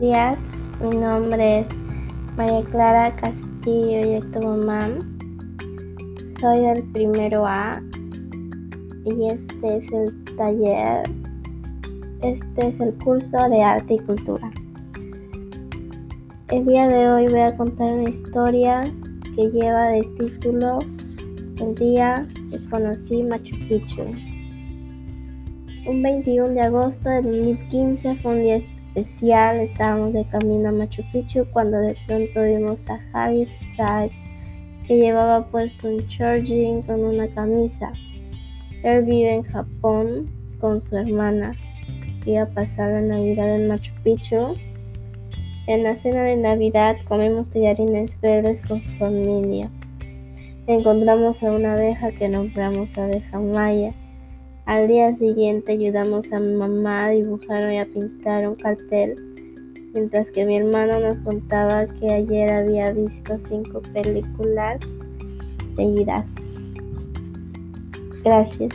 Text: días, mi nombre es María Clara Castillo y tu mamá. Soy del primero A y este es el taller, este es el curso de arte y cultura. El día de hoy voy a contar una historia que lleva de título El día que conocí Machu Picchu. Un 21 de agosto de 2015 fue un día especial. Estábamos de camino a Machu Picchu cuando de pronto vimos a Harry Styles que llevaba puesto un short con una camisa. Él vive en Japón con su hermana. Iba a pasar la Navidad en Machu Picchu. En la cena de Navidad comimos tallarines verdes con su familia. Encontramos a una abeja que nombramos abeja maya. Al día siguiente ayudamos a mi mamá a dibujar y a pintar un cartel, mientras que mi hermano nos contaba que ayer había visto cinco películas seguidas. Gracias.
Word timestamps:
días, 0.00 0.36
mi 0.80 0.94
nombre 0.94 1.60
es 1.60 1.66
María 2.36 2.62
Clara 2.70 3.16
Castillo 3.16 4.18
y 4.18 4.20
tu 4.30 4.46
mamá. 4.46 4.90
Soy 6.38 6.60
del 6.60 6.82
primero 6.92 7.46
A 7.46 7.80
y 9.06 9.26
este 9.26 9.76
es 9.76 9.90
el 9.92 10.24
taller, 10.36 11.02
este 12.22 12.68
es 12.68 12.78
el 12.80 12.92
curso 13.02 13.48
de 13.48 13.62
arte 13.62 13.94
y 13.94 13.98
cultura. 14.00 14.50
El 16.48 16.66
día 16.66 16.88
de 16.88 17.08
hoy 17.10 17.28
voy 17.28 17.40
a 17.40 17.56
contar 17.56 17.90
una 17.90 18.10
historia 18.10 18.82
que 19.34 19.50
lleva 19.50 19.86
de 19.86 20.02
título 20.18 20.78
El 21.58 21.74
día 21.74 22.22
que 22.50 22.62
conocí 22.66 23.22
Machu 23.22 23.56
Picchu. 23.66 24.02
Un 25.86 26.02
21 26.02 26.50
de 26.50 26.60
agosto 26.60 27.08
de 27.08 27.22
2015 27.22 28.16
fue 28.16 28.32
un 28.32 28.42
día 28.42 28.60
especial. 28.96 29.60
Estábamos 29.60 30.12
de 30.12 30.24
camino 30.24 30.68
a 30.68 30.72
Machu 30.72 31.02
Picchu 31.12 31.46
cuando 31.52 31.78
de 31.78 31.96
pronto 32.06 32.42
vimos 32.42 32.80
a 32.88 32.98
Harry 33.12 33.46
Styles 33.46 34.12
que 34.86 34.96
llevaba 34.96 35.46
puesto 35.46 35.88
un 35.88 35.98
short 36.06 36.46
con 36.86 37.04
una 37.04 37.28
camisa. 37.28 37.92
Él 38.82 39.04
vive 39.04 39.34
en 39.34 39.42
Japón 39.42 40.30
con 40.60 40.80
su 40.80 40.96
hermana. 40.96 41.54
Iba 42.24 42.42
a 42.42 42.46
pasar 42.46 42.90
la 42.92 43.00
Navidad 43.00 43.54
en 43.54 43.68
Machu 43.68 43.92
Picchu. 44.02 44.54
En 45.66 45.82
la 45.82 45.96
cena 45.96 46.22
de 46.22 46.36
Navidad 46.36 46.96
comimos 47.08 47.50
tallarines 47.50 48.20
verdes 48.20 48.62
con 48.66 48.82
su 48.82 48.90
familia. 48.92 49.68
Encontramos 50.68 51.42
a 51.42 51.52
una 51.52 51.74
abeja 51.74 52.12
que 52.12 52.28
nombramos 52.28 52.88
abeja 52.96 53.38
maya. 53.38 53.90
Al 54.66 54.88
día 54.88 55.14
siguiente 55.14 55.72
ayudamos 55.72 56.32
a 56.32 56.40
mi 56.40 56.52
mamá 56.52 57.06
a 57.06 57.10
dibujar 57.10 57.72
y 57.72 57.78
a 57.78 57.86
pintar 57.86 58.48
un 58.48 58.56
cartel, 58.56 59.14
mientras 59.94 60.28
que 60.32 60.44
mi 60.44 60.56
hermano 60.56 60.98
nos 60.98 61.20
contaba 61.20 61.86
que 61.86 62.12
ayer 62.12 62.50
había 62.50 62.90
visto 62.90 63.38
cinco 63.48 63.80
películas 63.94 64.80
seguidas. 65.76 66.26
Gracias. 68.24 68.74